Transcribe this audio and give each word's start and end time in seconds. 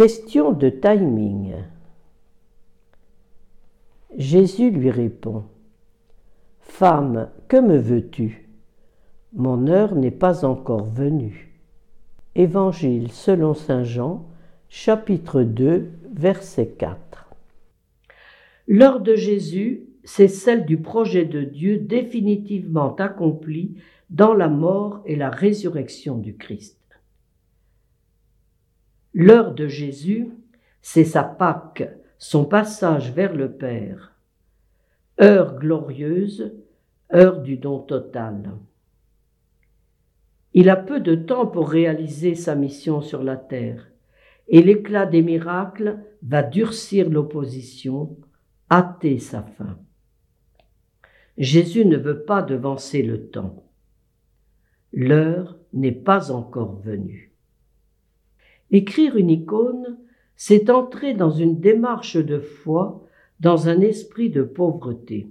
Question 0.00 0.52
de 0.52 0.70
timing. 0.70 1.56
Jésus 4.16 4.70
lui 4.70 4.90
répond 4.90 5.44
Femme, 6.58 7.28
que 7.48 7.58
me 7.58 7.76
veux-tu? 7.76 8.48
Mon 9.34 9.66
heure 9.66 9.94
n'est 9.94 10.10
pas 10.10 10.46
encore 10.46 10.86
venue. 10.86 11.52
Évangile 12.34 13.12
selon 13.12 13.52
Saint 13.52 13.84
Jean, 13.84 14.26
chapitre 14.70 15.42
2, 15.42 15.90
verset 16.14 16.68
4. 16.78 17.28
L'heure 18.68 19.00
de 19.00 19.16
Jésus, 19.16 19.84
c'est 20.04 20.28
celle 20.28 20.64
du 20.64 20.78
projet 20.78 21.26
de 21.26 21.42
Dieu 21.42 21.76
définitivement 21.76 22.96
accompli 22.96 23.74
dans 24.08 24.32
la 24.32 24.48
mort 24.48 25.02
et 25.04 25.16
la 25.16 25.28
résurrection 25.28 26.16
du 26.16 26.38
Christ. 26.38 26.79
L'heure 29.12 29.54
de 29.54 29.66
Jésus, 29.66 30.28
c'est 30.82 31.04
sa 31.04 31.24
Pâque, 31.24 31.88
son 32.18 32.44
passage 32.44 33.12
vers 33.12 33.34
le 33.34 33.50
Père. 33.50 34.14
Heure 35.20 35.58
glorieuse, 35.58 36.54
heure 37.12 37.40
du 37.40 37.56
don 37.56 37.80
total. 37.80 38.52
Il 40.54 40.70
a 40.70 40.76
peu 40.76 41.00
de 41.00 41.14
temps 41.14 41.46
pour 41.46 41.68
réaliser 41.68 42.34
sa 42.34 42.54
mission 42.54 43.00
sur 43.00 43.22
la 43.22 43.36
terre, 43.36 43.90
et 44.48 44.62
l'éclat 44.62 45.06
des 45.06 45.22
miracles 45.22 45.98
va 46.22 46.42
durcir 46.42 47.10
l'opposition, 47.10 48.16
hâter 48.70 49.18
sa 49.18 49.42
fin. 49.42 49.78
Jésus 51.36 51.84
ne 51.84 51.96
veut 51.96 52.22
pas 52.22 52.42
devancer 52.42 53.02
le 53.02 53.28
temps. 53.28 53.64
L'heure 54.92 55.56
n'est 55.72 55.92
pas 55.92 56.30
encore 56.30 56.76
venue. 56.76 57.29
Écrire 58.70 59.16
une 59.16 59.30
icône, 59.30 59.98
c'est 60.36 60.70
entrer 60.70 61.14
dans 61.14 61.30
une 61.30 61.60
démarche 61.60 62.16
de 62.16 62.38
foi, 62.38 63.06
dans 63.40 63.68
un 63.68 63.80
esprit 63.80 64.30
de 64.30 64.42
pauvreté. 64.42 65.28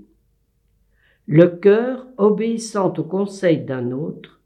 Le 1.26 1.48
cœur 1.48 2.08
obéissant 2.18 2.94
au 2.94 3.04
conseil 3.04 3.64
d'un 3.64 3.92
autre, 3.92 4.42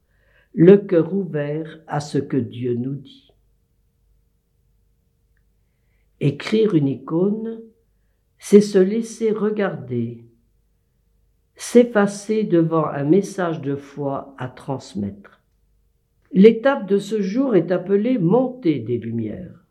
le 0.54 0.78
cœur 0.78 1.14
ouvert 1.14 1.80
à 1.88 2.00
ce 2.00 2.18
que 2.18 2.38
Dieu 2.38 2.76
nous 2.76 2.96
dit. 2.96 3.34
Écrire 6.20 6.76
une 6.76 6.88
icône, 6.88 7.62
c'est 8.38 8.62
se 8.62 8.78
laisser 8.78 9.32
regarder, 9.32 10.26
s'effacer 11.56 12.44
devant 12.44 12.86
un 12.86 13.04
message 13.04 13.62
de 13.62 13.76
foi 13.76 14.36
à 14.38 14.48
transmettre. 14.48 15.43
L'étape 16.36 16.88
de 16.88 16.98
ce 16.98 17.22
jour 17.22 17.56
est 17.56 17.72
appelée 17.72 18.18
montée 18.18 18.80
des 18.80 18.98
lumières. 18.98 19.64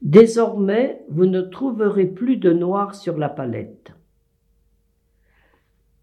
Désormais, 0.00 1.02
vous 1.10 1.26
ne 1.26 1.42
trouverez 1.42 2.06
plus 2.06 2.38
de 2.38 2.54
noir 2.54 2.94
sur 2.94 3.18
la 3.18 3.28
palette. 3.28 3.92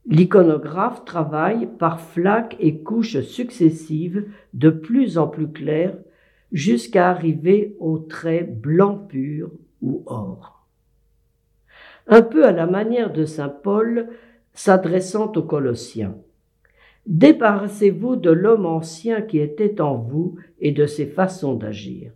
L'iconographe 0.06 1.04
travaille 1.04 1.68
par 1.80 2.00
flaques 2.00 2.56
et 2.60 2.84
couches 2.84 3.22
successives 3.22 4.30
de 4.54 4.70
plus 4.70 5.18
en 5.18 5.28
plus 5.28 5.52
claires 5.52 5.98
jusqu'à 6.52 7.10
arriver 7.10 7.76
au 7.80 7.98
trait 7.98 8.44
blanc 8.44 8.98
pur 8.98 9.50
ou 9.82 10.04
or. 10.06 10.68
Un 12.06 12.22
peu 12.22 12.46
à 12.46 12.52
la 12.52 12.68
manière 12.68 13.12
de 13.12 13.26
Saint 13.26 13.50
Paul 13.50 14.10
s'adressant 14.54 15.32
aux 15.34 15.44
Colossiens. 15.44 16.16
Débarrassez-vous 17.08 18.18
de 18.18 18.30
l'homme 18.30 18.66
ancien 18.66 19.22
qui 19.22 19.40
était 19.40 19.80
en 19.80 19.96
vous 19.96 20.36
et 20.60 20.74
de 20.74 20.86
ses 20.86 21.06
façons 21.06 21.56
d'agir, 21.56 22.12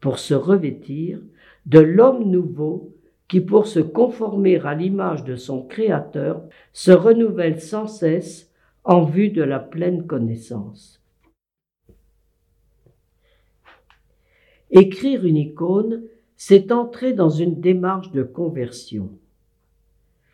pour 0.00 0.18
se 0.18 0.34
revêtir 0.34 1.18
de 1.64 1.78
l'homme 1.78 2.30
nouveau 2.30 2.94
qui, 3.28 3.40
pour 3.40 3.66
se 3.66 3.80
conformer 3.80 4.60
à 4.60 4.74
l'image 4.74 5.24
de 5.24 5.36
son 5.36 5.62
Créateur, 5.62 6.42
se 6.74 6.92
renouvelle 6.92 7.58
sans 7.62 7.86
cesse 7.86 8.52
en 8.84 9.02
vue 9.02 9.30
de 9.30 9.42
la 9.42 9.60
pleine 9.60 10.06
connaissance. 10.06 11.02
Écrire 14.70 15.24
une 15.24 15.38
icône, 15.38 16.02
c'est 16.36 16.70
entrer 16.70 17.14
dans 17.14 17.30
une 17.30 17.60
démarche 17.60 18.10
de 18.12 18.22
conversion. 18.22 19.10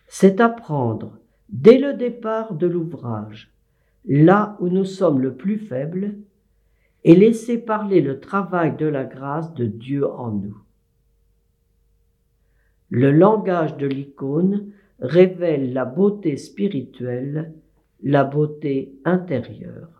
C'est 0.08 0.40
apprendre 0.40 1.18
dès 1.48 1.78
le 1.78 1.94
départ 1.94 2.54
de 2.54 2.66
l'ouvrage, 2.66 3.52
là 4.04 4.56
où 4.60 4.68
nous 4.68 4.84
sommes 4.84 5.20
le 5.20 5.34
plus 5.34 5.58
faibles, 5.58 6.16
et 7.04 7.14
laisser 7.14 7.58
parler 7.58 8.00
le 8.00 8.20
travail 8.20 8.76
de 8.76 8.86
la 8.86 9.04
grâce 9.04 9.54
de 9.54 9.64
Dieu 9.64 10.06
en 10.06 10.30
nous. 10.32 10.58
Le 12.90 13.12
langage 13.12 13.76
de 13.76 13.86
l'icône 13.86 14.72
révèle 14.98 15.72
la 15.72 15.84
beauté 15.84 16.36
spirituelle, 16.36 17.52
la 18.02 18.24
beauté 18.24 18.98
intérieure. 19.04 19.97